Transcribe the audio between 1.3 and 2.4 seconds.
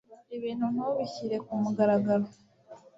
ku mugaragaro